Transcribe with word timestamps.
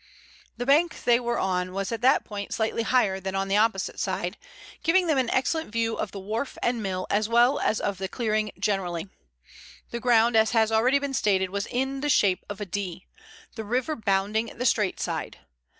The 0.57 0.65
bank 0.65 1.03
they 1.03 1.19
were 1.19 1.37
on 1.37 1.73
was 1.73 1.91
at 1.91 2.01
that 2.01 2.25
point 2.25 2.55
slightly 2.55 2.81
higher 2.81 3.19
than 3.19 3.35
on 3.35 3.49
the 3.49 3.57
opposite 3.57 3.99
side, 3.99 4.35
giving 4.81 5.05
them 5.05 5.19
an 5.19 5.29
excellent 5.29 5.71
view 5.71 5.93
of 5.93 6.09
the 6.11 6.19
wharf 6.19 6.57
and 6.63 6.81
mill 6.81 7.05
as 7.11 7.29
well 7.29 7.59
as 7.59 7.79
of 7.79 7.99
the 7.99 8.07
clearing 8.07 8.49
generally. 8.57 9.09
The 9.91 9.99
ground, 9.99 10.35
as 10.35 10.53
has 10.57 10.71
already 10.71 10.97
been 10.97 11.13
stated, 11.13 11.51
was 11.51 11.67
in 11.67 12.01
the 12.01 12.09
shape 12.09 12.43
of 12.49 12.59
a 12.59 12.65
D, 12.65 13.05
the 13.53 13.63
river 13.63 13.95
bounding 13.95 14.47
the 14.47 14.65
straight 14.65 14.99
side. 14.99 15.37